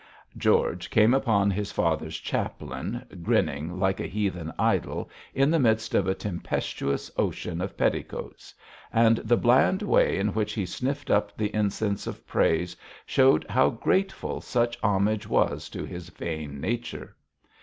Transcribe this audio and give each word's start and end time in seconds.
George 0.35 0.89
came 0.89 1.13
upon 1.13 1.51
his 1.51 1.71
father's 1.71 2.17
chaplain, 2.17 3.05
grinning 3.21 3.79
like 3.79 3.99
a 3.99 4.07
heathen 4.07 4.51
idol, 4.57 5.11
in 5.35 5.51
the 5.51 5.59
midst 5.59 5.93
of 5.93 6.07
a 6.07 6.15
tempestuous 6.15 7.11
ocean 7.17 7.61
of 7.61 7.77
petticoats, 7.77 8.51
and 8.91 9.17
the 9.17 9.37
bland 9.37 9.83
way 9.83 10.17
in 10.17 10.33
which 10.33 10.53
he 10.53 10.65
sniffed 10.65 11.11
up 11.11 11.37
the 11.37 11.53
incense 11.53 12.07
of 12.07 12.25
praise 12.25 12.75
showed 13.05 13.45
how 13.47 13.69
grateful 13.69 14.41
such 14.41 14.75
homage 14.81 15.27
was 15.27 15.69
to 15.69 15.85
his 15.85 16.09
vain 16.09 16.59
nature. 16.59 17.15